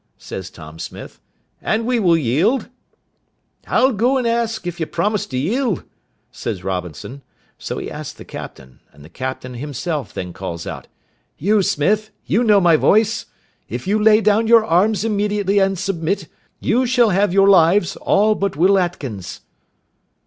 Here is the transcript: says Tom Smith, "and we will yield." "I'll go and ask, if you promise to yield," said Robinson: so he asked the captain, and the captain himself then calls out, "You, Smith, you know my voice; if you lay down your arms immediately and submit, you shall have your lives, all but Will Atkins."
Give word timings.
says 0.17 0.49
Tom 0.49 0.79
Smith, 0.79 1.21
"and 1.61 1.85
we 1.85 1.99
will 1.99 2.17
yield." 2.17 2.69
"I'll 3.67 3.93
go 3.93 4.17
and 4.17 4.25
ask, 4.25 4.65
if 4.65 4.79
you 4.79 4.87
promise 4.87 5.27
to 5.27 5.37
yield," 5.37 5.83
said 6.31 6.63
Robinson: 6.63 7.21
so 7.59 7.77
he 7.77 7.91
asked 7.91 8.17
the 8.17 8.25
captain, 8.25 8.79
and 8.91 9.05
the 9.05 9.09
captain 9.09 9.53
himself 9.53 10.11
then 10.11 10.33
calls 10.33 10.65
out, 10.65 10.87
"You, 11.37 11.61
Smith, 11.61 12.09
you 12.25 12.43
know 12.43 12.59
my 12.59 12.77
voice; 12.77 13.27
if 13.69 13.85
you 13.85 14.01
lay 14.01 14.21
down 14.21 14.47
your 14.47 14.65
arms 14.65 15.05
immediately 15.05 15.59
and 15.59 15.77
submit, 15.77 16.27
you 16.59 16.87
shall 16.87 17.11
have 17.11 17.31
your 17.31 17.47
lives, 17.47 17.95
all 17.97 18.33
but 18.33 18.55
Will 18.57 18.79
Atkins." 18.79 19.41